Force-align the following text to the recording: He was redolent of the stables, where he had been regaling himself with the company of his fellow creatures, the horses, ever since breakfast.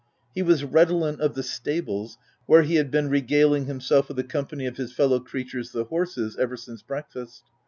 He 0.33 0.41
was 0.41 0.63
redolent 0.65 1.21
of 1.21 1.35
the 1.35 1.43
stables, 1.43 2.17
where 2.47 2.63
he 2.63 2.73
had 2.77 2.89
been 2.89 3.07
regaling 3.07 3.65
himself 3.65 4.07
with 4.07 4.17
the 4.17 4.23
company 4.23 4.65
of 4.65 4.77
his 4.77 4.91
fellow 4.91 5.19
creatures, 5.19 5.73
the 5.73 5.83
horses, 5.83 6.35
ever 6.37 6.57
since 6.57 6.81
breakfast. 6.81 7.43